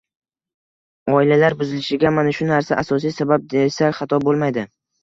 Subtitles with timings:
[1.17, 4.71] Oilalar buzilishiga mana shu narsa asosiy sabab, desak xato bo‘lmaydi.